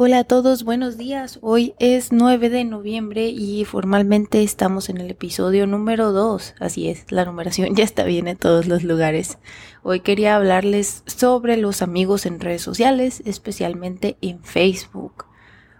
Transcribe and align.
Hola 0.00 0.20
a 0.20 0.24
todos, 0.24 0.62
buenos 0.62 0.96
días. 0.96 1.40
Hoy 1.42 1.74
es 1.80 2.12
9 2.12 2.50
de 2.50 2.62
noviembre 2.64 3.30
y 3.30 3.64
formalmente 3.64 4.44
estamos 4.44 4.90
en 4.90 4.98
el 4.98 5.10
episodio 5.10 5.66
número 5.66 6.12
2. 6.12 6.54
Así 6.60 6.88
es, 6.88 7.10
la 7.10 7.24
numeración 7.24 7.74
ya 7.74 7.82
está 7.82 8.04
bien 8.04 8.28
en 8.28 8.36
todos 8.36 8.68
los 8.68 8.84
lugares. 8.84 9.38
Hoy 9.82 9.98
quería 9.98 10.36
hablarles 10.36 11.02
sobre 11.06 11.56
los 11.56 11.82
amigos 11.82 12.26
en 12.26 12.38
redes 12.38 12.62
sociales, 12.62 13.24
especialmente 13.26 14.16
en 14.20 14.44
Facebook. 14.44 15.24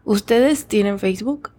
¿Ustedes 0.03 0.67
tienen 0.67 0.99
Facebook? 0.99 1.53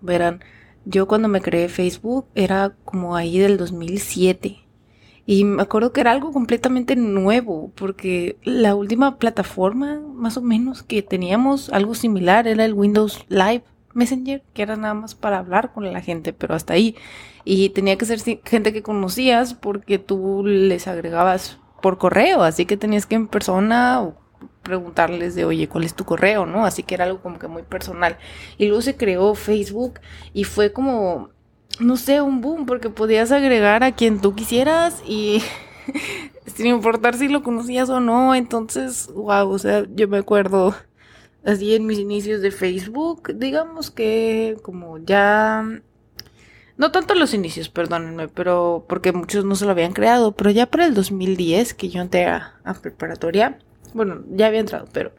Verán, 0.00 0.40
yo 0.86 1.06
cuando 1.06 1.28
me 1.28 1.42
creé 1.42 1.68
Facebook 1.68 2.28
era 2.34 2.76
como 2.86 3.14
ahí 3.14 3.38
del 3.38 3.58
2007. 3.58 4.65
Y 5.26 5.44
me 5.44 5.62
acuerdo 5.62 5.92
que 5.92 6.00
era 6.00 6.12
algo 6.12 6.32
completamente 6.32 6.94
nuevo, 6.94 7.72
porque 7.74 8.38
la 8.44 8.76
última 8.76 9.18
plataforma, 9.18 10.00
más 10.14 10.36
o 10.36 10.42
menos, 10.42 10.84
que 10.84 11.02
teníamos 11.02 11.68
algo 11.70 11.96
similar 11.96 12.46
era 12.46 12.64
el 12.64 12.74
Windows 12.74 13.26
Live 13.28 13.64
Messenger, 13.92 14.42
que 14.54 14.62
era 14.62 14.76
nada 14.76 14.94
más 14.94 15.16
para 15.16 15.38
hablar 15.38 15.72
con 15.72 15.92
la 15.92 16.00
gente, 16.00 16.32
pero 16.32 16.54
hasta 16.54 16.74
ahí. 16.74 16.94
Y 17.44 17.70
tenía 17.70 17.98
que 17.98 18.04
ser 18.04 18.20
gente 18.44 18.72
que 18.72 18.82
conocías 18.82 19.54
porque 19.54 19.98
tú 19.98 20.44
les 20.44 20.86
agregabas 20.86 21.58
por 21.82 21.98
correo, 21.98 22.42
así 22.42 22.64
que 22.66 22.76
tenías 22.76 23.06
que 23.06 23.16
en 23.16 23.26
persona 23.26 24.14
preguntarles 24.62 25.34
de, 25.34 25.44
oye, 25.44 25.68
¿cuál 25.68 25.84
es 25.84 25.94
tu 25.94 26.04
correo? 26.04 26.46
¿No? 26.46 26.66
Así 26.66 26.82
que 26.82 26.94
era 26.94 27.04
algo 27.04 27.20
como 27.20 27.38
que 27.38 27.48
muy 27.48 27.62
personal. 27.62 28.18
Y 28.58 28.66
luego 28.66 28.82
se 28.82 28.96
creó 28.96 29.34
Facebook 29.34 30.00
y 30.32 30.44
fue 30.44 30.72
como 30.72 31.30
no 31.80 31.96
sé, 31.96 32.20
un 32.20 32.40
boom, 32.40 32.66
porque 32.66 32.90
podías 32.90 33.32
agregar 33.32 33.84
a 33.84 33.92
quien 33.92 34.20
tú 34.20 34.34
quisieras 34.34 35.02
y 35.06 35.42
sin 36.54 36.66
importar 36.66 37.16
si 37.16 37.28
lo 37.28 37.42
conocías 37.42 37.88
o 37.90 38.00
no. 38.00 38.34
Entonces, 38.34 39.08
wow, 39.14 39.48
o 39.48 39.58
sea, 39.58 39.84
yo 39.94 40.08
me 40.08 40.18
acuerdo 40.18 40.74
así 41.44 41.74
en 41.74 41.86
mis 41.86 41.98
inicios 41.98 42.40
de 42.42 42.50
Facebook, 42.50 43.32
digamos 43.34 43.90
que 43.90 44.56
como 44.62 44.98
ya... 44.98 45.64
No 46.78 46.92
tanto 46.92 47.14
los 47.14 47.32
inicios, 47.32 47.70
perdónenme, 47.70 48.28
pero 48.28 48.84
porque 48.86 49.12
muchos 49.12 49.46
no 49.46 49.56
se 49.56 49.64
lo 49.64 49.70
habían 49.70 49.94
creado, 49.94 50.32
pero 50.32 50.50
ya 50.50 50.66
para 50.66 50.84
el 50.84 50.92
2010 50.92 51.72
que 51.72 51.88
yo 51.88 52.02
entré 52.02 52.26
a 52.26 52.52
preparatoria, 52.82 53.58
bueno, 53.94 54.22
ya 54.28 54.48
había 54.48 54.60
entrado, 54.60 54.86
pero 54.92 55.12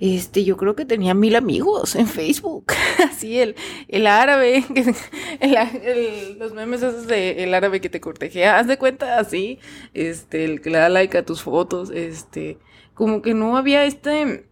este, 0.00 0.44
yo 0.44 0.56
creo 0.56 0.74
que 0.74 0.84
tenía 0.84 1.14
mil 1.14 1.36
amigos 1.36 1.94
en 1.94 2.06
Facebook. 2.06 2.72
Así, 3.08 3.38
el, 3.38 3.54
el 3.88 4.06
árabe, 4.06 4.64
el, 5.40 6.38
los 6.38 6.52
memes 6.52 6.82
esos 6.82 7.06
de 7.06 7.44
el 7.44 7.54
árabe 7.54 7.80
que 7.80 7.88
te 7.88 8.00
cortejea, 8.00 8.58
haz 8.58 8.66
de 8.66 8.78
cuenta 8.78 9.18
así, 9.18 9.58
este, 9.94 10.44
el 10.44 10.60
que 10.60 10.70
le 10.70 10.78
da 10.78 10.88
like 10.88 11.16
a 11.18 11.24
tus 11.24 11.42
fotos, 11.42 11.90
este, 11.90 12.58
como 12.94 13.22
que 13.22 13.34
no 13.34 13.56
había 13.56 13.84
este, 13.84 14.46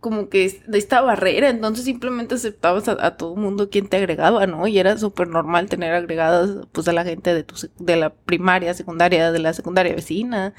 como 0.00 0.28
que 0.28 0.62
de 0.66 0.78
esta 0.78 1.00
barrera, 1.00 1.48
entonces 1.48 1.84
simplemente 1.84 2.36
aceptabas 2.36 2.88
a, 2.88 3.16
todo 3.16 3.34
mundo 3.34 3.68
quien 3.68 3.88
te 3.88 3.96
agregaba, 3.96 4.46
¿no? 4.46 4.68
Y 4.68 4.78
era 4.78 4.96
súper 4.96 5.26
normal 5.26 5.68
tener 5.68 5.92
agregadas 5.92 6.50
pues 6.70 6.86
a 6.86 6.92
la 6.92 7.04
gente 7.04 7.34
de 7.34 7.42
tu 7.42 7.56
de 7.80 7.96
la 7.96 8.10
primaria, 8.10 8.74
secundaria, 8.74 9.32
de 9.32 9.40
la 9.40 9.52
secundaria 9.52 9.94
vecina, 9.94 10.54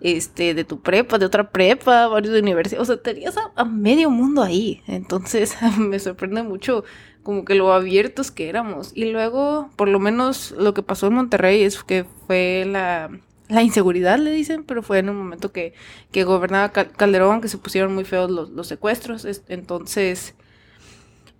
este, 0.00 0.54
de 0.54 0.64
tu 0.64 0.80
prepa, 0.80 1.18
de 1.18 1.26
otra 1.26 1.50
prepa, 1.50 2.08
varios 2.08 2.34
de 2.34 2.40
universidad, 2.40 2.82
o 2.82 2.84
sea, 2.84 2.96
tenías 3.00 3.36
a, 3.54 3.64
medio 3.64 4.10
mundo 4.10 4.42
ahí. 4.42 4.82
Entonces 4.88 5.56
me 5.78 5.98
sorprende 6.00 6.42
mucho 6.42 6.84
como 7.22 7.44
que 7.44 7.54
lo 7.54 7.72
abiertos 7.72 8.30
que 8.32 8.48
éramos. 8.48 8.92
Y 8.94 9.04
luego, 9.12 9.70
por 9.76 9.88
lo 9.88 10.00
menos 10.00 10.52
lo 10.52 10.74
que 10.74 10.82
pasó 10.82 11.06
en 11.06 11.14
Monterrey 11.14 11.62
es 11.62 11.82
que 11.84 12.06
fue 12.26 12.64
la 12.66 13.10
la 13.50 13.62
inseguridad, 13.62 14.18
le 14.18 14.30
dicen, 14.30 14.64
pero 14.64 14.82
fue 14.82 14.98
en 14.98 15.10
un 15.10 15.16
momento 15.16 15.52
que, 15.52 15.74
que 16.12 16.24
gobernaba 16.24 16.70
Calderón, 16.70 17.40
que 17.40 17.48
se 17.48 17.58
pusieron 17.58 17.94
muy 17.94 18.04
feos 18.04 18.30
los, 18.30 18.50
los 18.50 18.66
secuestros. 18.68 19.26
Entonces, 19.48 20.34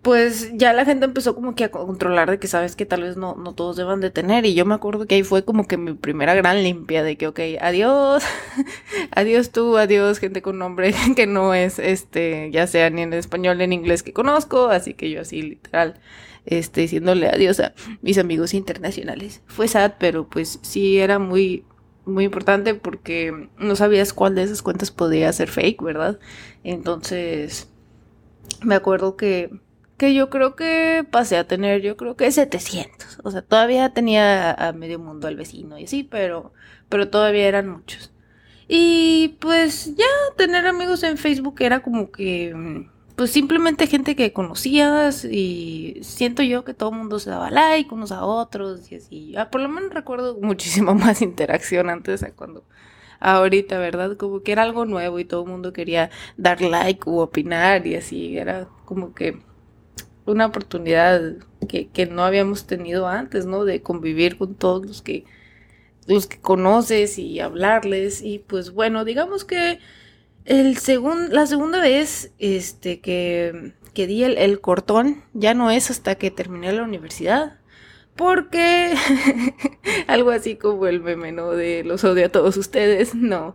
pues 0.03 0.51
ya 0.55 0.73
la 0.73 0.87
gente 0.87 1.05
empezó 1.05 1.35
como 1.35 1.55
que 1.55 1.65
a 1.65 1.71
controlar 1.71 2.31
de 2.31 2.39
que 2.39 2.49
sabes 2.49 2.75
que 2.75 2.87
tal 2.87 3.03
vez 3.03 3.19
no, 3.19 3.35
no 3.35 3.55
todos 3.55 3.77
deban 3.77 4.01
de 4.01 4.11
tener. 4.11 4.47
Y 4.47 4.55
yo 4.55 4.65
me 4.65 4.75
acuerdo 4.75 5.07
que 5.07 5.17
ahí 5.17 5.23
fue 5.23 5.45
como 5.45 5.67
que 5.67 5.77
mi 5.77 5.93
primera 5.93 6.35
gran 6.35 6.63
limpia 6.63 7.03
de 7.03 7.17
que, 7.17 7.27
ok, 7.27 7.41
adiós, 7.61 8.23
adiós 9.11 9.51
tú, 9.51 9.77
adiós 9.77 10.19
gente 10.19 10.41
con 10.43 10.59
nombre 10.59 10.95
que 11.17 11.27
no 11.27 11.53
es, 11.55 11.79
este, 11.79 12.51
ya 12.51 12.67
sea 12.67 12.89
ni 12.91 13.03
en 13.03 13.13
español 13.13 13.59
ni 13.59 13.65
en 13.65 13.73
inglés 13.75 14.03
que 14.03 14.13
conozco. 14.15 14.69
Así 14.69 14.95
que 14.95 15.11
yo 15.11 15.21
así 15.21 15.43
literal, 15.43 16.01
este, 16.47 16.83
diciéndole 16.83 17.29
adiós 17.29 17.61
a 17.61 17.75
mis 18.01 18.17
amigos 18.19 18.55
internacionales. 18.55 19.43
Fue 19.47 19.69
sad, 19.69 19.93
pero 19.99 20.29
pues 20.29 20.61
sí 20.63 20.99
era 20.99 21.19
muy, 21.19 21.65
muy 22.11 22.25
importante 22.25 22.75
porque 22.75 23.49
no 23.59 23.77
sabías 23.77 24.13
cuál 24.13 24.35
de 24.35 24.43
esas 24.43 24.63
cuentas 24.63 24.91
podía 24.91 25.33
ser 25.33 25.49
fake, 25.49 25.83
¿verdad? 25.83 26.19
Entonces, 26.65 27.69
me 28.63 28.75
acuerdo 28.75 29.17
que, 29.17 29.51
que 29.97 30.15
yo 30.15 30.31
creo 30.31 30.57
que 30.57 31.07
pasé 31.11 31.37
a 31.37 31.47
tener, 31.47 31.83
yo 31.83 31.97
creo 31.97 32.17
que 32.17 32.31
700. 32.31 33.21
O 33.25 33.31
sea, 33.31 33.43
todavía 33.43 33.93
tenía 33.95 34.53
a 34.53 34.73
medio 34.73 34.99
mundo 34.99 35.29
al 35.29 35.37
vecino 35.37 35.79
y 35.79 35.85
así, 35.85 36.05
pero, 36.05 36.53
pero 36.89 37.09
todavía 37.09 37.47
eran 37.49 37.69
muchos. 37.69 38.13
Y 38.69 39.37
pues 39.41 39.97
ya 39.97 40.07
tener 40.37 40.67
amigos 40.67 41.03
en 41.03 41.19
Facebook 41.19 41.57
era 41.61 41.81
como 41.81 42.13
que 42.13 42.89
pues 43.21 43.33
simplemente 43.33 43.87
gente 43.87 44.17
que 44.17 44.33
conocías 44.33 45.27
y 45.27 45.99
siento 46.01 46.43
yo 46.43 46.65
que 46.65 46.73
todo 46.73 46.89
el 46.89 46.97
mundo 46.97 47.19
se 47.19 47.29
daba 47.29 47.51
like 47.51 47.93
unos 47.93 48.13
a 48.13 48.25
otros 48.25 48.91
y 48.91 48.95
así. 48.95 49.37
Ah, 49.37 49.51
por 49.51 49.61
lo 49.61 49.69
menos 49.69 49.93
recuerdo 49.93 50.39
muchísimo 50.41 50.95
más 50.95 51.21
interacción 51.21 51.91
antes 51.91 52.23
a 52.23 52.33
cuando 52.33 52.65
ahorita, 53.21 53.79
¿verdad? 53.79 54.17
Como 54.17 54.43
que 54.43 54.53
era 54.53 54.63
algo 54.63 54.87
nuevo 54.87 55.19
y 55.19 55.27
todo 55.27 55.43
el 55.45 55.51
mundo 55.51 55.75
quería 55.75 56.09
dar 56.39 56.63
like 56.63 57.11
u 57.11 57.19
opinar 57.19 57.87
y 57.87 57.95
así. 57.97 58.39
Era 58.39 58.69
como 58.87 59.13
que 59.13 59.39
una 60.25 60.47
oportunidad 60.47 61.21
que, 61.69 61.89
que 61.89 62.07
no 62.07 62.25
habíamos 62.25 62.67
tenido 62.67 63.07
antes, 63.07 63.45
¿no? 63.45 63.67
De 63.67 63.83
convivir 63.83 64.39
con 64.39 64.55
todos 64.55 64.87
los 64.87 65.03
que 65.03 65.27
los 66.07 66.27
que 66.27 66.41
conoces 66.41 67.19
y 67.19 67.39
hablarles 67.39 68.23
y 68.23 68.39
pues 68.39 68.71
bueno, 68.71 69.05
digamos 69.05 69.45
que 69.45 69.79
el 70.45 70.77
la 71.31 71.47
segunda 71.47 71.81
vez 71.81 72.33
este, 72.39 73.01
que, 73.01 73.73
que 73.95 74.07
di 74.07 74.25
el, 74.25 74.61
cortón 74.61 75.23
ya 75.33 75.55
no 75.55 75.71
es 75.71 75.91
hasta 75.91 76.15
que 76.17 76.31
terminé 76.31 76.73
la 76.73 76.83
universidad. 76.83 77.59
Porque 78.17 78.95
algo 80.07 80.31
así 80.31 80.57
como 80.57 80.87
el 80.87 81.01
meme, 81.01 81.33
¿no? 81.33 81.53
De 81.53 81.85
los 81.85 82.05
odio 82.05 82.27
a 82.27 82.29
todos 82.29 82.57
ustedes, 82.57 83.15
no. 83.15 83.55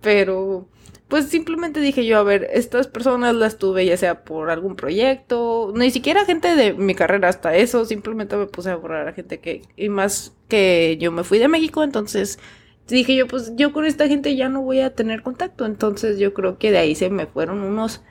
Pero 0.00 0.68
pues 1.08 1.28
simplemente 1.28 1.80
dije 1.80 2.06
yo, 2.06 2.18
a 2.18 2.22
ver, 2.22 2.48
estas 2.52 2.88
personas 2.88 3.34
las 3.34 3.58
tuve 3.58 3.84
ya 3.86 3.96
sea 3.96 4.24
por 4.24 4.50
algún 4.50 4.74
proyecto, 4.74 5.72
ni 5.76 5.90
siquiera 5.90 6.24
gente 6.24 6.56
de 6.56 6.72
mi 6.72 6.94
carrera 6.94 7.28
hasta 7.28 7.54
eso, 7.56 7.84
simplemente 7.84 8.36
me 8.36 8.46
puse 8.46 8.70
a 8.70 8.76
borrar 8.76 9.06
a 9.06 9.12
gente 9.12 9.38
que, 9.38 9.62
y 9.76 9.88
más 9.90 10.34
que 10.48 10.96
yo 10.98 11.12
me 11.12 11.22
fui 11.22 11.38
de 11.38 11.48
México, 11.48 11.84
entonces 11.84 12.38
dije 12.88 13.16
yo, 13.16 13.26
pues 13.26 13.52
yo 13.56 13.72
con 13.72 13.86
esta 13.86 14.08
gente 14.08 14.36
ya 14.36 14.48
no 14.48 14.62
voy 14.62 14.80
a 14.80 14.94
tener 14.94 15.22
contacto. 15.22 15.66
Entonces 15.66 16.18
yo 16.18 16.34
creo 16.34 16.58
que 16.58 16.70
de 16.70 16.78
ahí 16.78 16.94
se 16.94 17.10
me 17.10 17.26
fueron 17.26 17.62
unos, 17.62 18.02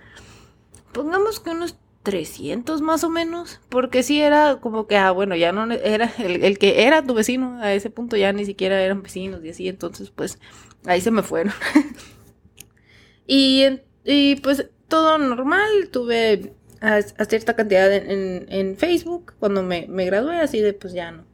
pongamos 0.91 1.39
que 1.39 1.51
unos 1.51 1.77
300 2.03 2.81
más 2.81 3.03
o 3.03 3.09
menos. 3.09 3.61
Porque 3.69 4.03
sí 4.03 4.21
era 4.21 4.57
como 4.61 4.87
que, 4.87 4.97
ah, 4.97 5.11
bueno, 5.11 5.35
ya 5.35 5.51
no 5.51 5.71
era 5.71 6.11
el, 6.19 6.57
que 6.57 6.85
era 6.85 7.03
tu 7.03 7.13
vecino. 7.13 7.59
A 7.61 7.73
ese 7.73 7.89
punto 7.89 8.17
ya 8.17 8.33
ni 8.33 8.45
siquiera 8.45 8.81
eran 8.81 9.03
vecinos 9.03 9.43
y 9.43 9.49
así. 9.49 9.67
Entonces 9.67 10.09
pues 10.09 10.39
ahí 10.85 11.01
se 11.01 11.11
me 11.11 11.23
fueron. 11.23 11.53
y, 13.27 13.65
y 14.03 14.35
pues 14.37 14.69
todo 14.87 15.17
normal. 15.17 15.89
Tuve 15.91 16.53
a, 16.81 17.01
cierta 17.01 17.55
cantidad 17.55 17.93
en, 17.93 18.45
en, 18.49 18.77
Facebook 18.77 19.33
cuando 19.39 19.63
me, 19.63 19.87
me 19.87 20.05
gradué 20.05 20.37
así 20.37 20.59
de 20.59 20.73
pues 20.73 20.93
ya 20.93 21.11
no 21.11 21.32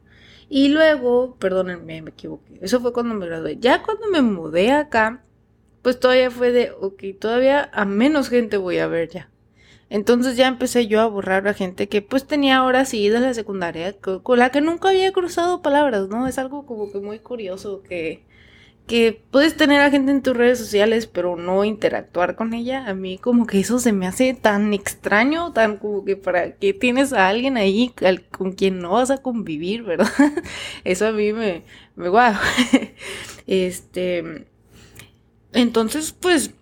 y 0.50 0.68
luego, 0.68 1.36
perdónenme, 1.38 2.02
me 2.02 2.10
equivoqué. 2.10 2.58
Eso 2.60 2.80
fue 2.80 2.92
cuando 2.92 3.14
me 3.14 3.26
gradué. 3.26 3.56
Ya 3.58 3.84
cuando 3.84 4.08
me 4.08 4.20
mudé 4.20 4.72
acá, 4.72 5.22
pues 5.80 6.00
todavía 6.00 6.30
fue 6.30 6.50
de, 6.50 6.72
ok, 6.72 7.04
todavía 7.20 7.70
a 7.72 7.84
menos 7.84 8.28
gente 8.28 8.56
voy 8.56 8.78
a 8.78 8.88
ver 8.88 9.08
ya. 9.08 9.30
Entonces 9.90 10.36
ya 10.36 10.48
empecé 10.48 10.88
yo 10.88 11.00
a 11.00 11.06
borrar 11.06 11.46
a 11.48 11.54
gente 11.54 11.88
que 11.88 12.02
pues 12.02 12.26
tenía 12.26 12.64
horas 12.64 12.88
sí 12.90 13.08
de 13.08 13.20
la 13.20 13.32
secundaria, 13.32 13.96
con 14.00 14.38
la 14.40 14.50
que 14.50 14.60
nunca 14.60 14.88
había 14.90 15.12
cruzado 15.12 15.62
palabras, 15.62 16.08
¿no? 16.08 16.26
Es 16.26 16.36
algo 16.38 16.66
como 16.66 16.90
que 16.90 16.98
muy 16.98 17.20
curioso 17.20 17.82
que, 17.82 18.24
que 18.90 19.22
puedes 19.30 19.56
tener 19.56 19.80
a 19.82 19.90
gente 19.92 20.10
en 20.10 20.20
tus 20.20 20.36
redes 20.36 20.58
sociales, 20.58 21.06
pero 21.06 21.36
no 21.36 21.62
interactuar 21.62 22.34
con 22.34 22.54
ella, 22.54 22.86
a 22.88 22.92
mí 22.92 23.18
como 23.18 23.46
que 23.46 23.60
eso 23.60 23.78
se 23.78 23.92
me 23.92 24.08
hace 24.08 24.34
tan 24.34 24.74
extraño, 24.74 25.52
tan 25.52 25.76
como 25.76 26.04
que 26.04 26.16
para 26.16 26.56
que 26.56 26.74
tienes 26.74 27.12
a 27.12 27.28
alguien 27.28 27.56
ahí 27.56 27.94
con 28.32 28.50
quien 28.50 28.80
no 28.80 28.90
vas 28.94 29.12
a 29.12 29.18
convivir, 29.18 29.84
¿verdad? 29.84 30.08
Eso 30.84 31.06
a 31.06 31.12
mí 31.12 31.32
me, 31.32 31.62
me 31.94 32.08
guau. 32.08 32.34
Este, 33.46 34.46
entonces, 35.52 36.12
pues, 36.12 36.52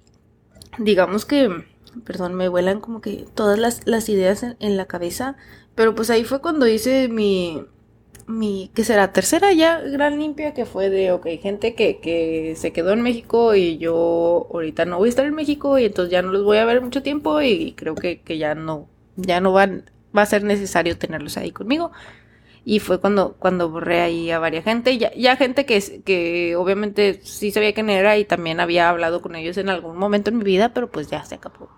digamos 0.78 1.24
que, 1.24 1.64
perdón, 2.04 2.34
me 2.34 2.48
vuelan 2.48 2.80
como 2.80 3.00
que 3.00 3.24
todas 3.34 3.58
las, 3.86 4.08
ideas 4.10 4.42
en, 4.42 4.56
en 4.60 4.76
la 4.76 4.84
cabeza, 4.84 5.36
pero 5.74 5.94
pues 5.94 6.10
ahí 6.10 6.24
fue 6.24 6.40
cuando 6.42 6.66
hice 6.66 7.08
mi, 7.08 7.62
mi, 8.28 8.70
¿qué 8.74 8.84
será? 8.84 9.12
Tercera 9.12 9.52
ya 9.52 9.80
gran 9.80 10.18
limpia 10.18 10.54
que 10.54 10.66
fue 10.66 10.90
de, 10.90 11.12
ok, 11.12 11.26
gente 11.42 11.74
que, 11.74 11.98
que 11.98 12.54
se 12.56 12.72
quedó 12.72 12.92
en 12.92 13.00
México 13.02 13.54
y 13.54 13.78
yo 13.78 14.46
ahorita 14.52 14.84
no 14.84 14.98
voy 14.98 15.08
a 15.08 15.10
estar 15.10 15.26
en 15.26 15.34
México 15.34 15.78
y 15.78 15.86
entonces 15.86 16.12
ya 16.12 16.22
no 16.22 16.30
los 16.30 16.44
voy 16.44 16.58
a 16.58 16.64
ver 16.66 16.82
mucho 16.82 17.02
tiempo 17.02 17.40
y 17.40 17.72
creo 17.72 17.94
que, 17.94 18.20
que 18.20 18.38
ya 18.38 18.54
no, 18.54 18.88
ya 19.16 19.40
no 19.40 19.52
van, 19.52 19.90
va 20.16 20.22
a 20.22 20.26
ser 20.26 20.44
necesario 20.44 20.98
tenerlos 20.98 21.36
ahí 21.38 21.52
conmigo. 21.52 21.90
Y 22.64 22.80
fue 22.80 23.00
cuando, 23.00 23.34
cuando 23.38 23.70
borré 23.70 24.02
ahí 24.02 24.30
a 24.30 24.38
varias 24.38 24.64
gente, 24.64 24.98
ya, 24.98 25.12
ya 25.14 25.36
gente 25.36 25.64
que, 25.64 26.02
que 26.04 26.54
obviamente 26.56 27.20
sí 27.22 27.50
sabía 27.50 27.72
quién 27.72 27.88
era 27.88 28.18
y 28.18 28.26
también 28.26 28.60
había 28.60 28.90
hablado 28.90 29.22
con 29.22 29.36
ellos 29.36 29.56
en 29.56 29.70
algún 29.70 29.96
momento 29.96 30.30
en 30.30 30.38
mi 30.38 30.44
vida, 30.44 30.74
pero 30.74 30.90
pues 30.90 31.08
ya 31.08 31.24
se 31.24 31.36
acabó. 31.36 31.70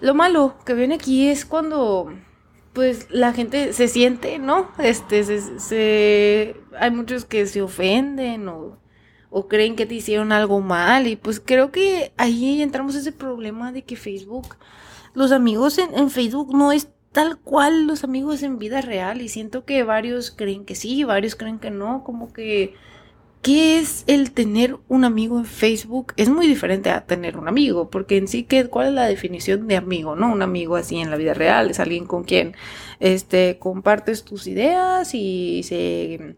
Lo 0.00 0.14
malo 0.14 0.54
que 0.66 0.74
viene 0.74 0.96
aquí 0.96 1.28
es 1.28 1.46
cuando 1.46 2.12
pues 2.76 3.06
la 3.08 3.32
gente 3.32 3.72
se 3.72 3.88
siente, 3.88 4.38
¿no? 4.38 4.68
Este, 4.78 5.24
se, 5.24 6.56
hay 6.78 6.90
muchos 6.90 7.24
que 7.24 7.46
se 7.46 7.62
ofenden 7.62 8.50
o, 8.50 8.78
o 9.30 9.48
creen 9.48 9.76
que 9.76 9.86
te 9.86 9.94
hicieron 9.94 10.30
algo 10.30 10.60
mal 10.60 11.06
y 11.06 11.16
pues 11.16 11.40
creo 11.40 11.72
que 11.72 12.12
ahí 12.18 12.60
entramos 12.60 12.94
ese 12.94 13.12
problema 13.12 13.72
de 13.72 13.82
que 13.82 13.96
Facebook, 13.96 14.56
los 15.14 15.32
amigos 15.32 15.78
en, 15.78 15.94
en 15.94 16.10
Facebook 16.10 16.54
no 16.54 16.70
es 16.70 16.88
tal 17.12 17.38
cual 17.38 17.86
los 17.86 18.04
amigos 18.04 18.42
en 18.42 18.58
vida 18.58 18.82
real 18.82 19.22
y 19.22 19.30
siento 19.30 19.64
que 19.64 19.82
varios 19.82 20.30
creen 20.30 20.66
que 20.66 20.74
sí, 20.74 21.02
varios 21.02 21.34
creen 21.34 21.58
que 21.58 21.70
no, 21.70 22.04
como 22.04 22.30
que 22.34 22.74
¿qué 23.46 23.78
es 23.78 24.02
el 24.08 24.32
tener 24.32 24.76
un 24.88 25.04
amigo 25.04 25.38
en 25.38 25.44
Facebook? 25.44 26.12
Es 26.16 26.28
muy 26.28 26.48
diferente 26.48 26.90
a 26.90 27.06
tener 27.06 27.36
un 27.36 27.46
amigo, 27.46 27.90
porque 27.90 28.16
en 28.16 28.26
sí, 28.26 28.42
¿qué, 28.42 28.66
¿cuál 28.66 28.88
es 28.88 28.94
la 28.94 29.06
definición 29.06 29.68
de 29.68 29.76
amigo? 29.76 30.16
¿No? 30.16 30.32
Un 30.32 30.42
amigo 30.42 30.74
así 30.74 30.98
en 30.98 31.12
la 31.12 31.16
vida 31.16 31.32
real 31.32 31.70
es 31.70 31.78
alguien 31.78 32.06
con 32.06 32.24
quien 32.24 32.56
este, 32.98 33.58
compartes 33.60 34.24
tus 34.24 34.48
ideas 34.48 35.14
y 35.14 35.62
se, 35.62 36.34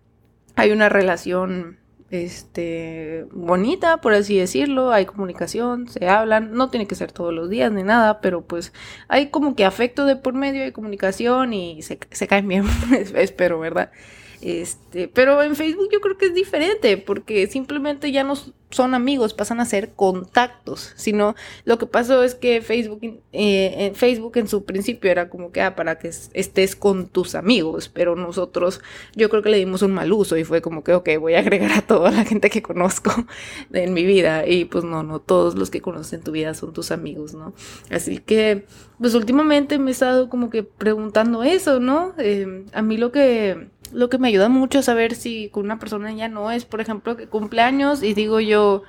hay 0.54 0.70
una 0.70 0.90
relación 0.90 1.78
este 2.10 3.24
bonita, 3.32 4.02
por 4.02 4.12
así 4.12 4.36
decirlo, 4.38 4.92
hay 4.92 5.06
comunicación, 5.06 5.88
se 5.88 6.08
hablan, 6.08 6.52
no 6.52 6.68
tiene 6.68 6.86
que 6.86 6.94
ser 6.94 7.10
todos 7.10 7.32
los 7.32 7.48
días 7.48 7.72
ni 7.72 7.84
nada, 7.84 8.20
pero 8.20 8.42
pues 8.42 8.74
hay 9.08 9.30
como 9.30 9.56
que 9.56 9.64
afecto 9.64 10.04
de 10.04 10.16
por 10.16 10.34
medio 10.34 10.62
de 10.62 10.74
comunicación 10.74 11.54
y 11.54 11.80
se, 11.80 11.98
se 12.10 12.26
caen 12.28 12.48
bien, 12.48 12.64
espero, 13.14 13.60
¿verdad? 13.60 13.92
Este, 14.40 15.08
pero 15.08 15.42
en 15.42 15.56
Facebook 15.56 15.88
yo 15.92 16.00
creo 16.00 16.16
que 16.16 16.26
es 16.26 16.34
diferente, 16.34 16.96
porque 16.96 17.46
simplemente 17.48 18.12
ya 18.12 18.22
no 18.22 18.36
son 18.70 18.94
amigos, 18.94 19.34
pasan 19.34 19.60
a 19.60 19.64
ser 19.64 19.92
contactos. 19.94 20.92
Sino 20.96 21.34
lo 21.64 21.78
que 21.78 21.86
pasó 21.86 22.22
es 22.22 22.34
que 22.34 22.60
Facebook, 22.60 23.00
eh, 23.02 23.74
en 23.78 23.94
Facebook 23.94 24.36
en 24.36 24.48
su 24.48 24.64
principio 24.64 25.10
era 25.10 25.28
como 25.28 25.52
que 25.52 25.62
ah, 25.62 25.74
para 25.74 25.98
que 25.98 26.08
estés 26.08 26.76
con 26.76 27.08
tus 27.08 27.34
amigos, 27.34 27.88
pero 27.88 28.14
nosotros 28.16 28.80
yo 29.14 29.28
creo 29.30 29.42
que 29.42 29.50
le 29.50 29.58
dimos 29.58 29.82
un 29.82 29.92
mal 29.92 30.12
uso 30.12 30.36
y 30.36 30.44
fue 30.44 30.60
como 30.60 30.84
que 30.84 30.94
ok, 30.94 31.08
voy 31.18 31.34
a 31.34 31.40
agregar 31.40 31.72
a 31.72 31.82
toda 31.82 32.10
la 32.10 32.24
gente 32.24 32.50
que 32.50 32.62
conozco 32.62 33.10
en 33.72 33.92
mi 33.92 34.04
vida. 34.04 34.46
Y 34.46 34.66
pues 34.66 34.84
no, 34.84 35.02
no 35.02 35.20
todos 35.20 35.54
los 35.54 35.70
que 35.70 35.80
conocen 35.80 36.22
tu 36.22 36.32
vida 36.32 36.54
son 36.54 36.72
tus 36.72 36.90
amigos, 36.90 37.34
¿no? 37.34 37.54
Así 37.90 38.18
que, 38.18 38.66
pues 38.98 39.14
últimamente 39.14 39.78
me 39.78 39.90
he 39.90 39.92
estado 39.92 40.28
como 40.28 40.50
que 40.50 40.62
preguntando 40.62 41.42
eso, 41.42 41.80
¿no? 41.80 42.14
Eh, 42.18 42.64
a 42.72 42.82
mí 42.82 42.96
lo 42.96 43.12
que 43.12 43.68
lo 43.92 44.08
que 44.08 44.18
me 44.18 44.28
ayuda 44.28 44.48
mucho 44.48 44.78
a 44.80 44.82
saber 44.82 45.14
si 45.14 45.48
con 45.50 45.64
una 45.64 45.78
persona 45.78 46.12
ya 46.12 46.28
no 46.28 46.50
es, 46.50 46.64
por 46.64 46.80
ejemplo, 46.80 47.16
que 47.16 47.28
cumpleaños 47.28 48.02
y 48.02 48.14
digo 48.14 48.40
yo, 48.40 48.82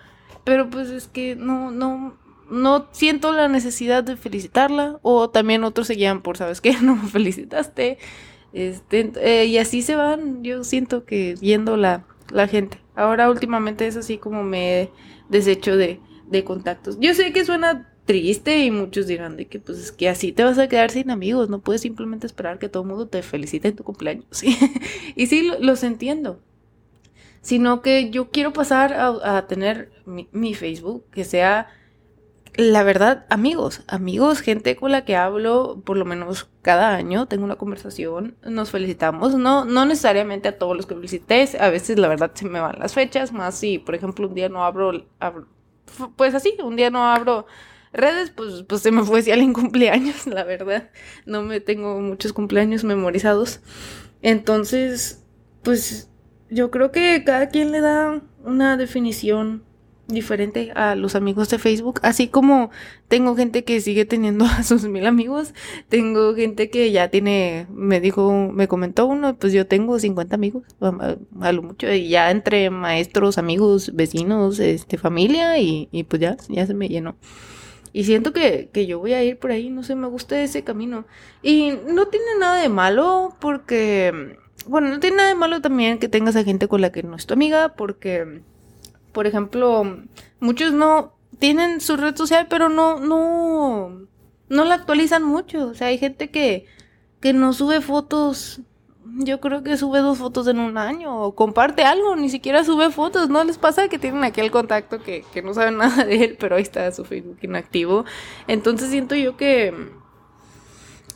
pero 0.43 0.69
pues 0.69 0.89
es 0.89 1.07
que 1.07 1.35
no, 1.35 1.71
no, 1.71 2.17
no 2.49 2.87
siento 2.91 3.33
la 3.33 3.47
necesidad 3.47 4.03
de 4.03 4.17
felicitarla 4.17 4.99
o 5.01 5.29
también 5.29 5.63
otros 5.63 5.87
se 5.87 5.95
guían 5.95 6.21
por, 6.21 6.37
¿sabes 6.37 6.61
qué? 6.61 6.73
No 6.81 6.95
me 6.95 7.07
felicitaste. 7.07 7.97
Este, 8.51 9.11
eh, 9.17 9.45
y 9.45 9.57
así 9.59 9.81
se 9.81 9.95
van, 9.95 10.43
yo 10.43 10.63
siento 10.63 11.05
que 11.05 11.35
viendo 11.39 11.77
la, 11.77 12.05
la 12.31 12.47
gente. 12.47 12.79
Ahora 12.95 13.29
últimamente 13.29 13.87
es 13.87 13.95
así 13.95 14.17
como 14.17 14.43
me 14.43 14.81
he 14.81 14.91
deshecho 15.29 15.77
de, 15.77 15.99
de 16.27 16.43
contactos. 16.43 16.97
Yo 16.99 17.13
sé 17.13 17.31
que 17.31 17.45
suena 17.45 17.93
triste 18.09 18.65
y 18.65 18.71
muchos 18.71 19.05
dirán 19.05 19.37
de 19.37 19.45
que 19.45 19.59
pues 19.59 19.77
es 19.77 19.91
que 19.91 20.09
así 20.09 20.31
te 20.31 20.43
vas 20.43 20.57
a 20.57 20.67
quedar 20.67 20.89
sin 20.89 21.11
amigos, 21.11 21.47
no 21.47 21.59
puedes 21.59 21.81
simplemente 21.81 22.25
esperar 22.25 22.57
que 22.57 22.67
todo 22.67 22.81
el 22.81 22.89
mundo 22.89 23.07
te 23.07 23.21
felicite 23.21 23.67
en 23.67 23.75
tu 23.75 23.83
cumpleaños. 23.83 24.41
y 25.15 25.27
sí, 25.27 25.51
los 25.59 25.83
entiendo. 25.83 26.39
Sino 27.41 27.83
que 27.83 28.09
yo 28.09 28.31
quiero 28.31 28.51
pasar 28.51 28.93
a, 28.95 29.45
tener 29.45 29.91
mi, 30.07 30.55
Facebook 30.55 31.05
que 31.11 31.23
sea, 31.23 31.67
la 32.55 32.81
verdad, 32.81 33.27
amigos, 33.29 33.83
amigos, 33.85 34.39
gente 34.39 34.75
con 34.75 34.91
la 34.91 35.05
que 35.05 35.15
hablo 35.15 35.79
por 35.85 35.95
lo 35.95 36.03
menos 36.03 36.49
cada 36.63 36.95
año, 36.95 37.27
tengo 37.27 37.43
una 37.43 37.57
conversación, 37.57 38.37
nos 38.43 38.71
felicitamos, 38.71 39.35
no, 39.35 39.65
no 39.65 39.85
necesariamente 39.85 40.49
a 40.49 40.57
todos 40.57 40.75
los 40.75 40.87
que 40.87 40.95
felicité, 40.95 41.47
a 41.59 41.69
veces 41.69 41.99
la 41.99 42.07
verdad 42.07 42.31
se 42.33 42.49
me 42.49 42.59
van 42.59 42.79
las 42.79 42.95
fechas, 42.95 43.31
más 43.31 43.53
si 43.53 43.77
por 43.77 43.93
ejemplo 43.93 44.27
un 44.27 44.33
día 44.33 44.49
no 44.49 44.65
abro 44.65 45.05
pues 46.15 46.33
así, 46.33 46.57
un 46.63 46.75
día 46.75 46.89
no 46.89 47.05
abro 47.05 47.45
Redes, 47.91 48.31
pues, 48.31 48.63
pues 48.67 48.81
se 48.81 48.91
me 48.91 49.03
fue 49.03 49.21
si 49.21 49.31
alguien 49.31 49.53
cumpleaños, 49.53 50.27
la 50.27 50.43
verdad. 50.43 50.89
No 51.25 51.41
me 51.43 51.59
tengo 51.59 51.99
muchos 51.99 52.33
cumpleaños 52.33 52.83
memorizados. 52.83 53.61
Entonces, 54.21 55.23
pues 55.63 56.09
yo 56.49 56.71
creo 56.71 56.91
que 56.91 57.23
cada 57.23 57.49
quien 57.49 57.71
le 57.71 57.81
da 57.81 58.21
una 58.43 58.77
definición 58.77 59.63
diferente 60.09 60.71
a 60.75 60.95
los 60.95 61.15
amigos 61.15 61.49
de 61.49 61.59
Facebook, 61.59 61.99
así 62.03 62.27
como 62.27 62.71
tengo 63.07 63.35
gente 63.35 63.63
que 63.63 63.79
sigue 63.79 64.05
teniendo 64.05 64.45
a 64.45 64.63
sus 64.63 64.83
mil 64.85 65.05
amigos, 65.05 65.53
tengo 65.87 66.35
gente 66.35 66.69
que 66.69 66.91
ya 66.91 67.09
tiene, 67.09 67.67
me 67.69 68.01
dijo, 68.01 68.51
me 68.51 68.67
comentó 68.67 69.05
uno, 69.05 69.37
pues 69.37 69.53
yo 69.53 69.67
tengo 69.67 69.99
50 69.99 70.35
amigos, 70.35 70.63
a, 70.81 71.51
lo 71.51 71.61
mucho, 71.61 71.91
y 71.91 72.09
ya 72.09 72.31
entre 72.31 72.69
maestros, 72.69 73.37
amigos, 73.37 73.91
vecinos, 73.95 74.59
este, 74.59 74.97
familia, 74.97 75.59
y, 75.59 75.89
y 75.91 76.03
pues 76.03 76.21
ya, 76.21 76.37
ya 76.49 76.65
se 76.65 76.73
me 76.73 76.89
llenó. 76.89 77.15
Y 77.93 78.03
siento 78.03 78.33
que, 78.33 78.69
que, 78.71 78.85
yo 78.85 78.99
voy 78.99 79.13
a 79.13 79.23
ir 79.23 79.37
por 79.39 79.51
ahí, 79.51 79.69
no 79.69 79.83
sé, 79.83 79.95
me 79.95 80.07
gusta 80.07 80.41
ese 80.41 80.63
camino. 80.63 81.05
Y 81.41 81.73
no 81.87 82.07
tiene 82.07 82.37
nada 82.39 82.61
de 82.61 82.69
malo 82.69 83.35
porque, 83.39 84.37
bueno, 84.67 84.89
no 84.89 84.99
tiene 84.99 85.17
nada 85.17 85.29
de 85.29 85.35
malo 85.35 85.61
también 85.61 85.99
que 85.99 86.09
tengas 86.09 86.35
a 86.35 86.43
gente 86.43 86.67
con 86.67 86.81
la 86.81 86.91
que 86.91 87.03
no 87.03 87.15
es 87.15 87.25
tu 87.25 87.33
amiga 87.33 87.73
porque, 87.75 88.41
por 89.11 89.27
ejemplo, 89.27 90.03
muchos 90.39 90.73
no 90.73 91.13
tienen 91.39 91.81
su 91.81 91.95
red 91.97 92.15
social 92.15 92.47
pero 92.49 92.69
no, 92.69 92.99
no, 92.99 94.07
no 94.49 94.65
la 94.65 94.75
actualizan 94.75 95.23
mucho. 95.23 95.67
O 95.67 95.73
sea, 95.73 95.87
hay 95.87 95.97
gente 95.97 96.29
que, 96.29 96.65
que 97.19 97.33
no 97.33 97.53
sube 97.53 97.81
fotos 97.81 98.61
yo 99.17 99.39
creo 99.39 99.63
que 99.63 99.77
sube 99.77 99.99
dos 99.99 100.17
fotos 100.17 100.47
en 100.47 100.59
un 100.59 100.77
año 100.77 101.15
o 101.21 101.35
comparte 101.35 101.83
algo, 101.83 102.15
ni 102.15 102.29
siquiera 102.29 102.63
sube 102.63 102.89
fotos, 102.91 103.29
¿no 103.29 103.43
les 103.43 103.57
pasa 103.57 103.87
que 103.87 103.99
tienen 103.99 104.23
aquel 104.23 104.51
contacto 104.51 105.01
que, 105.01 105.23
que 105.33 105.41
no 105.41 105.53
saben 105.53 105.77
nada 105.79 106.05
de 106.05 106.23
él, 106.23 106.37
pero 106.39 106.55
ahí 106.55 106.61
está 106.61 106.91
su 106.91 107.05
Facebook 107.05 107.37
inactivo? 107.41 108.05
Entonces 108.47 108.89
siento 108.89 109.15
yo 109.15 109.37
que, 109.37 109.73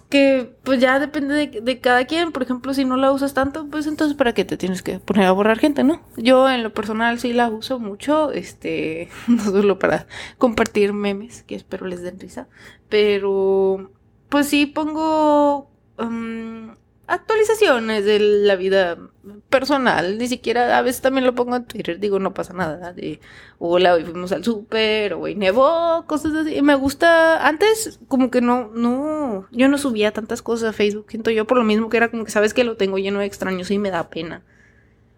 que 0.10 0.56
pues 0.64 0.80
ya 0.80 1.00
depende 1.00 1.34
de, 1.36 1.62
de, 1.62 1.80
cada 1.80 2.06
quien, 2.06 2.32
por 2.32 2.44
ejemplo, 2.44 2.74
si 2.74 2.86
no 2.86 2.98
la 2.98 3.12
usas 3.12 3.34
tanto, 3.34 3.68
pues 3.70 3.88
entonces 3.88 4.16
para 4.16 4.34
qué 4.34 4.46
te 4.46 4.58
tienes 4.58 4.82
que 4.82 5.00
poner 5.00 5.26
a 5.26 5.32
borrar 5.32 5.60
gente, 5.60 5.84
¿no? 5.84 6.02
Yo 6.18 6.50
en 6.50 6.64
lo 6.64 6.74
personal 6.74 7.20
sí 7.20 7.34
la 7.34 7.50
uso 7.50 7.80
mucho, 7.80 8.32
este, 8.32 9.10
no 9.28 9.44
solo 9.44 9.80
para 9.80 10.08
compartir 10.38 10.94
memes, 10.94 11.44
que 11.44 11.56
espero 11.56 11.88
les 11.88 12.02
den 12.02 12.20
risa, 12.20 12.48
pero 12.90 13.92
pues 14.30 14.48
sí 14.48 14.66
pongo... 14.66 15.70
Um, 15.98 16.72
actualizaciones 17.08 18.06
de 18.06 18.20
la 18.20 18.56
vida 18.56 18.98
personal, 19.50 20.18
ni 20.18 20.28
siquiera 20.28 20.78
a 20.78 20.82
veces 20.82 21.02
también 21.02 21.26
lo 21.26 21.36
pongo 21.36 21.56
en 21.56 21.66
Twitter, 21.66 22.00
digo, 22.00 22.20
no 22.20 22.34
pasa 22.34 22.54
nada, 22.54 22.94
de 22.94 23.20
hola, 23.60 23.94
hoy 23.94 24.04
fuimos 24.04 24.32
al 24.32 24.44
súper, 24.44 25.14
hoy 25.14 25.36
nevó, 25.36 26.06
cosas 26.08 26.34
así. 26.34 26.62
Me 26.62 26.76
gusta, 26.76 27.46
antes 27.48 28.00
como 28.08 28.32
que 28.32 28.42
no, 28.42 28.70
no, 28.74 29.48
yo 29.52 29.68
no 29.68 29.78
subía 29.78 30.12
tantas 30.12 30.42
cosas 30.42 30.70
a 30.70 30.74
Facebook, 30.74 31.08
siento 31.10 31.32
yo 31.32 31.46
por 31.46 31.58
lo 31.58 31.64
mismo 31.64 31.90
que 31.90 31.98
era 31.98 32.10
como 32.10 32.26
que 32.26 32.32
sabes 32.32 32.54
que 32.54 32.64
lo 32.64 32.78
tengo 32.78 32.98
lleno 32.98 33.20
de 33.20 33.26
extraños 33.26 33.72
y 33.72 33.80
me 33.80 33.92
da 33.92 34.10
pena. 34.10 34.44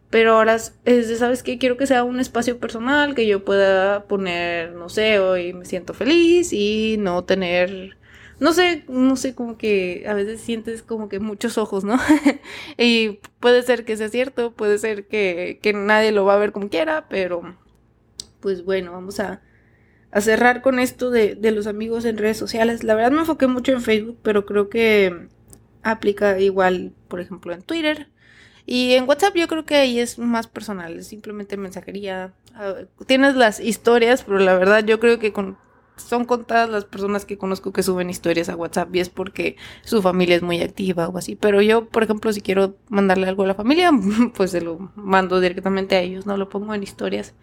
Pero 0.09 0.37
ahora 0.37 0.55
es 0.55 0.73
de, 0.85 1.15
¿sabes 1.17 1.43
qué? 1.43 1.57
Quiero 1.57 1.77
que 1.77 1.87
sea 1.87 2.03
un 2.03 2.19
espacio 2.19 2.59
personal, 2.59 3.15
que 3.15 3.27
yo 3.27 3.43
pueda 3.43 4.05
poner, 4.05 4.73
no 4.73 4.87
sé, 4.89 5.19
hoy 5.19 5.53
me 5.53 5.65
siento 5.65 5.93
feliz 5.93 6.53
y 6.53 6.97
no 6.99 7.23
tener 7.25 7.97
no 8.39 8.53
sé, 8.53 8.83
no 8.87 9.15
sé, 9.15 9.35
como 9.35 9.57
que 9.57 10.05
a 10.07 10.13
veces 10.13 10.41
sientes 10.41 10.83
como 10.83 11.09
que 11.09 11.19
muchos 11.19 11.57
ojos, 11.57 11.83
¿no? 11.83 11.97
y 12.77 13.19
puede 13.39 13.63
ser 13.63 13.85
que 13.85 13.97
sea 13.97 14.09
cierto, 14.09 14.51
puede 14.51 14.77
ser 14.77 15.07
que, 15.07 15.59
que, 15.61 15.73
nadie 15.73 16.11
lo 16.11 16.25
va 16.25 16.35
a 16.35 16.39
ver 16.39 16.51
como 16.51 16.69
quiera, 16.69 17.07
pero 17.09 17.55
pues 18.41 18.63
bueno, 18.65 18.91
vamos 18.91 19.19
a, 19.19 19.41
cerrar 20.19 20.61
con 20.61 20.79
esto 20.79 21.09
de, 21.09 21.35
de, 21.35 21.51
los 21.51 21.67
amigos 21.67 22.05
en 22.05 22.17
redes 22.17 22.37
sociales. 22.37 22.83
La 22.83 22.95
verdad 22.95 23.11
me 23.11 23.19
enfoqué 23.19 23.47
mucho 23.47 23.73
en 23.73 23.81
Facebook, 23.81 24.17
pero 24.23 24.45
creo 24.45 24.69
que 24.69 25.27
aplica 25.83 26.39
igual, 26.39 26.93
por 27.09 27.19
ejemplo, 27.19 27.53
en 27.53 27.61
Twitter. 27.61 28.07
Y 28.65 28.93
en 28.93 29.07
WhatsApp 29.07 29.35
yo 29.35 29.47
creo 29.47 29.65
que 29.65 29.75
ahí 29.75 29.99
es 29.99 30.17
más 30.17 30.47
personal, 30.47 30.97
es 30.97 31.07
simplemente 31.07 31.57
mensajería. 31.57 32.33
Ah, 32.55 32.75
tienes 33.05 33.35
las 33.35 33.59
historias, 33.59 34.23
pero 34.23 34.39
la 34.39 34.57
verdad 34.57 34.83
yo 34.83 34.99
creo 34.99 35.19
que 35.19 35.33
con 35.33 35.57
son 35.97 36.25
contadas 36.25 36.69
las 36.69 36.85
personas 36.85 37.25
que 37.25 37.37
conozco 37.37 37.71
que 37.71 37.83
suben 37.83 38.09
historias 38.09 38.49
a 38.49 38.55
WhatsApp 38.55 38.93
y 38.95 38.99
es 38.99 39.09
porque 39.09 39.55
su 39.83 40.01
familia 40.01 40.35
es 40.35 40.41
muy 40.41 40.61
activa 40.61 41.07
o 41.07 41.17
así. 41.17 41.35
Pero 41.35 41.61
yo, 41.61 41.85
por 41.85 42.03
ejemplo, 42.03 42.31
si 42.33 42.41
quiero 42.41 42.75
mandarle 42.89 43.27
algo 43.27 43.43
a 43.43 43.47
la 43.47 43.55
familia, 43.55 43.91
pues 44.35 44.51
se 44.51 44.61
lo 44.61 44.91
mando 44.95 45.39
directamente 45.39 45.95
a 45.95 46.01
ellos, 46.01 46.25
no 46.25 46.37
lo 46.37 46.49
pongo 46.49 46.73
en 46.73 46.83
historias. 46.83 47.33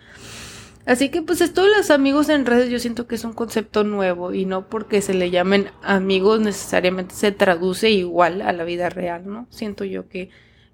Así 0.84 1.10
que 1.10 1.22
pues 1.22 1.40
esto 1.40 1.62
de 1.62 1.70
los 1.76 1.90
amigos 1.90 2.28
en 2.28 2.44
redes 2.44 2.68
yo 2.68 2.80
siento 2.80 3.06
que 3.06 3.14
es 3.14 3.24
un 3.24 3.32
concepto 3.32 3.84
nuevo 3.84 4.34
y 4.34 4.46
no 4.46 4.68
porque 4.68 5.00
se 5.00 5.14
le 5.14 5.30
llamen 5.30 5.70
amigos 5.82 6.40
necesariamente 6.40 7.14
se 7.14 7.30
traduce 7.30 7.90
igual 7.90 8.42
a 8.42 8.52
la 8.52 8.64
vida 8.64 8.88
real, 8.90 9.22
¿no? 9.26 9.46
Siento 9.50 9.84
yo 9.84 10.08
que 10.08 10.30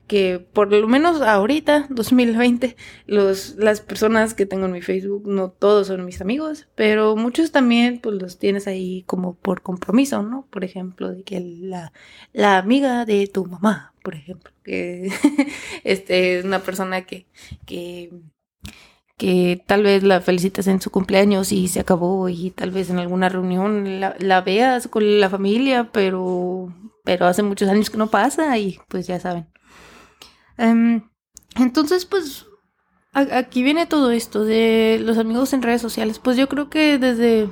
que 0.08 0.40
por 0.40 0.72
lo 0.72 0.88
menos 0.88 1.20
ahorita, 1.22 1.86
2020, 1.90 2.76
los, 3.06 3.54
las 3.56 3.80
personas 3.80 4.34
que 4.34 4.46
tengo 4.46 4.66
en 4.66 4.72
mi 4.72 4.82
Facebook, 4.82 5.28
no 5.28 5.50
todos 5.50 5.86
son 5.86 6.04
mis 6.04 6.20
amigos, 6.20 6.66
pero 6.74 7.14
muchos 7.14 7.52
también 7.52 8.00
pues 8.00 8.16
los 8.20 8.38
tienes 8.38 8.66
ahí 8.66 9.04
como 9.06 9.34
por 9.34 9.62
compromiso, 9.62 10.22
¿no? 10.22 10.46
Por 10.50 10.64
ejemplo, 10.64 11.10
de 11.12 11.22
que 11.22 11.40
la, 11.40 11.92
la 12.32 12.58
amiga 12.58 13.04
de 13.04 13.28
tu 13.28 13.46
mamá, 13.46 13.94
por 14.02 14.14
ejemplo, 14.14 14.50
que 14.64 15.10
este, 15.84 16.38
es 16.38 16.44
una 16.44 16.60
persona 16.60 17.02
que, 17.02 17.26
que 17.66 18.10
que 19.18 19.60
tal 19.66 19.82
vez 19.82 20.04
la 20.04 20.20
felicitas 20.20 20.68
en 20.68 20.80
su 20.80 20.90
cumpleaños 20.92 21.50
y 21.50 21.66
se 21.66 21.80
acabó 21.80 22.28
y 22.28 22.50
tal 22.52 22.70
vez 22.70 22.88
en 22.88 23.00
alguna 23.00 23.28
reunión 23.28 24.00
la, 24.00 24.14
la 24.20 24.42
veas 24.42 24.86
con 24.86 25.18
la 25.20 25.28
familia, 25.28 25.90
pero, 25.92 26.72
pero 27.04 27.26
hace 27.26 27.42
muchos 27.42 27.68
años 27.68 27.90
que 27.90 27.98
no 27.98 28.10
pasa 28.10 28.56
y 28.58 28.78
pues 28.88 29.08
ya 29.08 29.18
saben. 29.18 29.48
Em, 30.58 31.02
entonces, 31.56 32.04
pues 32.04 32.46
aquí 33.12 33.62
viene 33.62 33.86
todo 33.86 34.10
esto 34.10 34.44
de 34.44 35.00
los 35.02 35.18
amigos 35.18 35.52
en 35.52 35.62
redes 35.62 35.80
sociales. 35.82 36.18
Pues 36.18 36.36
yo 36.36 36.48
creo 36.48 36.68
que 36.70 36.98
desde, 36.98 37.48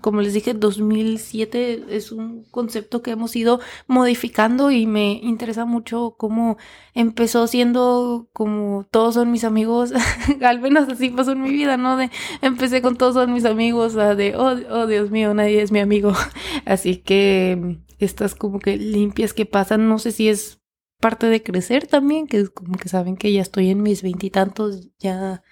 como 0.00 0.20
les 0.20 0.34
dije, 0.34 0.54
2007 0.54 1.86
es 1.90 2.12
un 2.12 2.44
concepto 2.50 3.02
que 3.02 3.12
hemos 3.12 3.34
ido 3.36 3.60
modificando 3.86 4.70
y 4.70 4.86
me 4.86 5.12
interesa 5.12 5.64
mucho 5.64 6.14
cómo 6.18 6.58
empezó 6.94 7.46
siendo 7.46 8.28
como 8.32 8.86
todos 8.90 9.14
son 9.14 9.30
mis 9.30 9.44
amigos. 9.44 9.92
Al 10.42 10.60
menos 10.60 10.88
así 10.88 11.10
pasó 11.10 11.32
en 11.32 11.42
mi 11.42 11.50
vida, 11.50 11.76
¿no? 11.76 11.96
De 11.96 12.10
empecé 12.42 12.82
con 12.82 12.96
todos 12.96 13.14
son 13.14 13.32
mis 13.32 13.44
amigos, 13.44 13.96
a 13.96 14.14
de, 14.14 14.36
oh, 14.36 14.56
oh 14.70 14.86
Dios 14.86 15.10
mío, 15.10 15.34
nadie 15.34 15.62
es 15.62 15.72
mi 15.72 15.80
amigo. 15.80 16.12
Así 16.66 16.98
que 16.98 17.78
estas 17.98 18.34
como 18.34 18.58
que 18.60 18.76
limpias 18.76 19.32
que 19.32 19.46
pasan, 19.46 19.88
no 19.88 19.98
sé 19.98 20.12
si 20.12 20.28
es 20.28 20.60
parte 21.00 21.26
de 21.26 21.42
crecer 21.42 21.86
también, 21.86 22.26
que 22.26 22.38
es 22.40 22.50
como 22.50 22.76
que 22.76 22.88
saben 22.88 23.16
que 23.16 23.32
ya 23.32 23.42
estoy 23.42 23.70
en 23.70 23.82
mis 23.82 24.02
veintitantos, 24.02 24.88
ya 24.98 25.42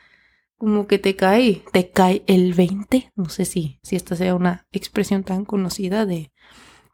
como 0.59 0.87
que 0.87 0.99
te 0.99 1.17
cae, 1.17 1.63
te 1.73 1.91
cae 1.91 2.23
el 2.27 2.55
veinte, 2.55 3.13
no 3.15 3.29
sé 3.29 3.45
si, 3.45 3.79
si 3.83 3.97
esta 3.97 4.17
sea 4.17 4.35
una 4.35 4.67
expresión 4.73 5.23
tan 5.23 5.45
conocida 5.45 6.07
de, 6.07 6.33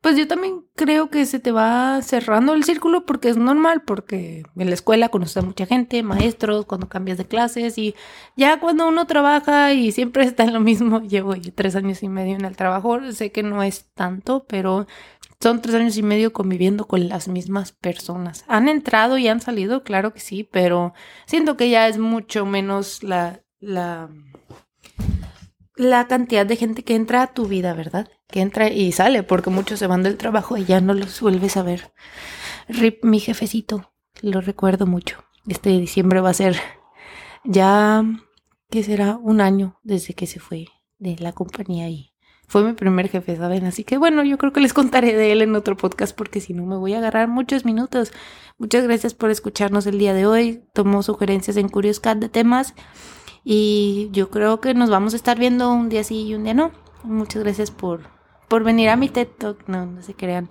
pues 0.03 0.17
yo 0.17 0.27
también 0.27 0.65
creo 0.75 1.11
que 1.11 1.25
se 1.27 1.39
te 1.39 1.53
va 1.53 2.03
cerrando 2.03 2.55
el 2.55 2.65
círculo 2.65 3.07
porque 3.07 3.29
es 3.29 3.37
normal, 3.37 3.83
porque 3.83 4.43
en 4.57 4.67
la 4.67 4.75
escuela 4.75 5.11
conoces 5.11 5.37
a 5.37 5.43
mucha 5.43 5.65
gente, 5.65 6.03
maestros, 6.03 6.67
cuando 6.67 6.89
cambias 6.89 7.19
de 7.19 7.27
clases 7.27 7.79
y 7.79 7.95
ya 8.37 8.59
cuando 8.59 8.89
uno 8.89 9.07
trabaja 9.07 9.73
y 9.73 9.93
siempre 9.93 10.25
está 10.25 10.43
en 10.43 10.55
lo 10.55 10.61
mismo, 10.61 11.01
llevo 11.09 11.35
tres 11.55 11.77
años 11.77 12.03
y 12.03 12.09
medio 12.09 12.35
en 12.35 12.45
el 12.45 12.57
trabajo, 12.57 12.99
sé 13.13 13.31
que 13.31 13.45
no 13.45 13.63
es 13.63 13.93
tanto, 13.95 14.45
pero 14.49 14.89
son 15.43 15.61
tres 15.61 15.75
años 15.75 15.97
y 15.97 16.05
medio 16.05 16.33
conviviendo 16.33 16.87
con 16.87 17.09
las 17.09 17.27
mismas 17.27 17.73
personas. 17.73 18.45
Han 18.47 18.69
entrado 18.69 19.19
y 19.19 19.27
han 19.27 19.41
salido, 19.41 19.83
claro 19.83 20.13
que 20.15 20.21
sí, 20.21 20.45
pero 20.45 20.95
siento 21.27 21.57
que 21.57 21.69
ya 21.69 21.89
es 21.89 21.99
mucho 21.99 22.47
menos 22.47 23.03
la, 23.03 23.43
la, 23.59 24.09
la 25.75 26.07
cantidad 26.07 26.47
de 26.47 26.55
gente 26.55 26.85
que 26.85 26.95
entra 26.95 27.23
a 27.23 27.35
tu 27.35 27.47
vida, 27.47 27.75
¿verdad? 27.75 28.09
Que 28.29 28.41
entra 28.41 28.71
y 28.71 28.93
sale, 28.93 29.25
porque 29.25 29.51
muchos 29.51 29.81
se 29.81 29.89
van 29.89 30.05
del 30.05 30.17
trabajo 30.17 30.57
y 30.57 30.65
ya 30.65 30.81
no 30.81 30.95
los 30.95 31.21
vuelves 31.21 31.57
a 31.57 31.65
ver. 31.65 31.93
Rip, 32.69 33.05
mi 33.05 33.19
jefecito, 33.19 33.93
lo 34.21 34.41
recuerdo 34.43 34.87
mucho. 34.87 35.25
Este 35.49 35.71
diciembre 35.71 36.21
va 36.21 36.31
a 36.31 36.35
ser 36.35 36.57
ya, 37.43 38.05
¿qué 38.71 38.85
será? 38.85 39.17
Un 39.17 39.41
año 39.41 39.81
desde 39.83 40.15
que 40.15 40.29
se 40.29 40.39
fue 40.39 40.67
de 41.01 41.17
la 41.19 41.33
compañía 41.33 41.89
y 41.89 42.12
fue 42.53 42.63
mi 42.63 42.75
primer 42.75 43.09
jefe, 43.09 43.35
¿saben? 43.35 43.65
Así 43.65 43.83
que 43.83 43.97
bueno, 43.97 44.23
yo 44.25 44.37
creo 44.37 44.53
que 44.53 44.61
les 44.61 44.75
contaré 44.75 45.15
de 45.15 45.33
él 45.33 45.41
en 45.41 45.57
otro 45.57 45.75
podcast 45.75 46.15
porque 46.15 46.39
si 46.39 46.53
no 46.53 46.67
me 46.67 46.77
voy 46.77 46.93
a 46.93 46.99
agarrar 46.99 47.27
muchos 47.27 47.65
minutos. 47.65 48.13
Muchas 48.59 48.85
gracias 48.85 49.15
por 49.15 49.31
escucharnos 49.31 49.87
el 49.87 49.99
día 49.99 50.13
de 50.13 50.27
hoy. 50.27 50.63
Tomo 50.75 51.03
sugerencias 51.03 51.57
en 51.57 51.71
Curious 51.71 51.99
Cat 51.99 52.19
de 52.19 52.29
temas 52.29 52.75
y 53.43 54.11
yo 54.13 54.29
creo 54.29 54.61
que 54.61 54.75
nos 54.75 54.91
vamos 54.91 55.15
a 55.15 55.17
estar 55.17 55.39
viendo 55.39 55.73
un 55.73 55.89
día 55.89 56.05
sí 56.05 56.27
y 56.27 56.35
un 56.35 56.45
día 56.45 56.53
no. 56.53 56.73
Muchas 57.05 57.43
gracias 57.43 57.71
por, 57.71 58.03
por 58.53 58.65
venir 58.65 58.91
a 58.91 58.97
mi 58.97 59.09
TED 59.09 59.29
Talk. 59.29 59.67
No, 59.67 59.87
no 59.87 60.03
se 60.03 60.13
crean. 60.13 60.51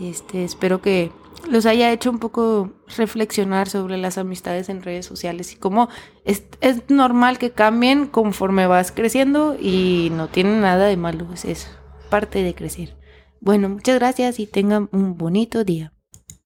Este, 0.00 0.42
espero 0.42 0.80
que 0.80 1.12
los 1.50 1.66
haya 1.66 1.92
hecho 1.92 2.08
un 2.08 2.18
poco 2.18 2.72
reflexionar 2.96 3.68
sobre 3.68 3.98
las 3.98 4.16
amistades 4.16 4.70
en 4.70 4.82
redes 4.82 5.04
sociales 5.04 5.52
y 5.52 5.56
cómo 5.56 5.90
es, 6.24 6.44
es 6.62 6.88
normal 6.88 7.36
que 7.36 7.50
cambien 7.50 8.06
conforme 8.06 8.66
vas 8.66 8.90
creciendo 8.90 9.54
y 9.60 10.08
no 10.12 10.28
tiene 10.28 10.58
nada 10.60 10.86
de 10.86 10.96
malo, 10.96 11.28
es 11.44 11.68
parte 12.08 12.42
de 12.42 12.54
crecer. 12.54 12.96
Bueno, 13.42 13.68
muchas 13.68 13.98
gracias 13.98 14.40
y 14.40 14.46
tengan 14.46 14.88
un 14.90 15.18
bonito 15.18 15.62
día. 15.62 15.91